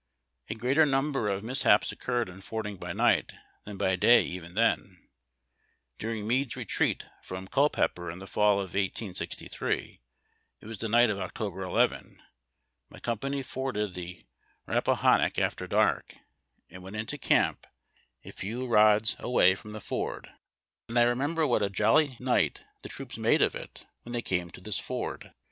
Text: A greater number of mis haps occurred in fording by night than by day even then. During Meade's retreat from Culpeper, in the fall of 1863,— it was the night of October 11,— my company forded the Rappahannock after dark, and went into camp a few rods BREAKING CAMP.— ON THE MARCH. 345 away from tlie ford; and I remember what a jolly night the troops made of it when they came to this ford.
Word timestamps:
A 0.49 0.55
greater 0.55 0.83
number 0.87 1.29
of 1.29 1.43
mis 1.43 1.61
haps 1.61 1.91
occurred 1.91 2.27
in 2.27 2.41
fording 2.41 2.77
by 2.77 2.91
night 2.91 3.33
than 3.65 3.77
by 3.77 3.95
day 3.95 4.23
even 4.23 4.55
then. 4.55 4.97
During 5.99 6.27
Meade's 6.27 6.55
retreat 6.55 7.05
from 7.21 7.47
Culpeper, 7.47 8.09
in 8.09 8.17
the 8.17 8.25
fall 8.25 8.53
of 8.53 8.73
1863,— 8.73 10.01
it 10.59 10.65
was 10.65 10.79
the 10.79 10.89
night 10.89 11.11
of 11.11 11.19
October 11.19 11.61
11,— 11.61 12.19
my 12.89 12.97
company 12.99 13.43
forded 13.43 13.93
the 13.93 14.25
Rappahannock 14.67 15.37
after 15.37 15.67
dark, 15.67 16.15
and 16.67 16.81
went 16.81 16.95
into 16.95 17.19
camp 17.19 17.67
a 18.25 18.31
few 18.31 18.65
rods 18.65 19.11
BREAKING 19.11 19.15
CAMP.— 19.17 19.25
ON 19.25 19.31
THE 19.31 19.37
MARCH. 19.37 19.53
345 19.53 19.53
away 19.53 19.55
from 19.55 19.71
tlie 19.73 19.83
ford; 19.83 20.29
and 20.89 20.97
I 20.97 21.03
remember 21.03 21.45
what 21.45 21.61
a 21.61 21.69
jolly 21.69 22.17
night 22.19 22.63
the 22.81 22.89
troops 22.89 23.19
made 23.19 23.43
of 23.43 23.53
it 23.53 23.85
when 24.01 24.13
they 24.13 24.23
came 24.23 24.49
to 24.49 24.61
this 24.61 24.79
ford. 24.79 25.31